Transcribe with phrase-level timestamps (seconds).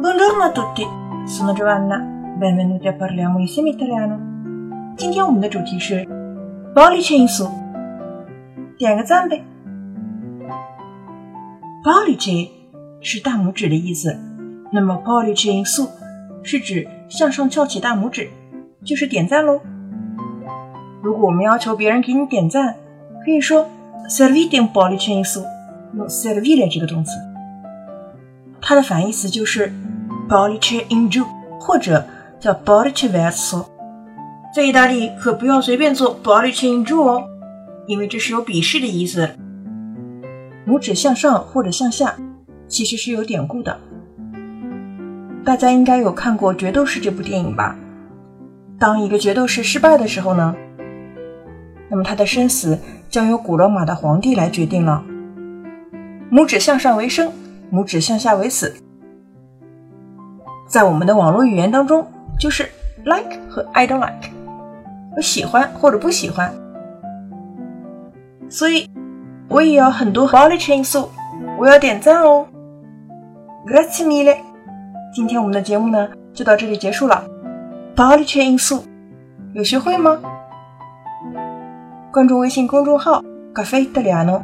[0.00, 0.86] Buongiorno a tutti,
[1.26, 1.98] sono Giovanna.
[1.98, 4.94] Benvenuti a parliamo insieme italiano.
[4.96, 6.06] 今天我们的主题是
[6.72, 7.50] pollice in su，
[8.78, 9.42] 点个赞呗。
[11.82, 12.48] pollice
[13.00, 14.16] 是大拇指的意思，
[14.70, 15.88] 那么 pollice in su
[16.44, 18.30] 是指向上翘起大拇指，
[18.84, 19.60] 就是点赞喽。
[21.02, 22.76] 如果我们要求别人给你点赞，
[23.24, 23.66] 可以说
[24.08, 25.42] servite un pollice in su，
[25.96, 27.18] 用 servire 这个动词。
[28.60, 29.72] 它的反义词就是
[30.28, 31.24] pollice in giù，
[31.58, 32.04] 或者
[32.38, 33.64] 叫 pollice verso。
[34.54, 37.24] 在意大利可不要随便做 pollice in giù 哦，
[37.86, 39.30] 因为这是有鄙视的意思。
[40.66, 42.14] 拇指向上或者向下，
[42.68, 43.78] 其实是有典故的。
[45.44, 47.76] 大家应该有看过《决斗士》这部电影吧？
[48.78, 50.54] 当一个决斗士失败的时候呢，
[51.88, 55.02] 那么他的生死将由古罗马的皇帝来决定了。
[56.30, 57.32] 拇指向上为生。
[57.70, 58.74] 拇指向下为死，
[60.68, 62.06] 在我们的网络语言当中，
[62.38, 62.68] 就是
[63.04, 64.30] like 和 I don't like，
[65.16, 66.52] 我喜欢或者不喜欢。
[68.50, 68.88] 所以
[69.48, 71.08] 我也有很多 pollice in su，
[71.58, 72.46] 我要点赞哦。
[73.66, 74.36] Grazie mille。
[75.14, 77.24] 今天我们的节目呢就到这里结束了。
[77.96, 78.82] pollice in su，
[79.54, 80.20] 有学会吗？
[82.12, 83.22] 关注微信公众号
[83.54, 84.42] “caffè italiano”，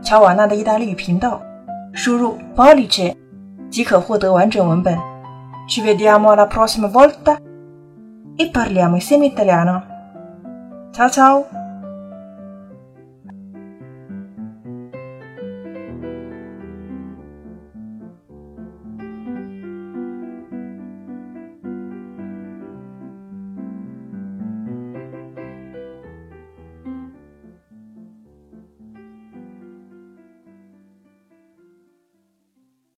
[0.00, 1.42] 乔瓦纳的意大利语频道。
[1.92, 3.16] 输入 pollice
[3.68, 4.96] 即可获得完整文本。
[5.66, 7.40] Ci vediamo alla prossima volta
[8.36, 9.94] e parliamo insieme italiano.
[10.92, 11.65] Ciao ciao!